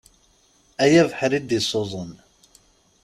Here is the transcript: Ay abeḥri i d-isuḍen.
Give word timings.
Ay 0.83 0.93
abeḥri 1.01 1.35
i 1.37 1.39
d-isuḍen. 1.41 2.11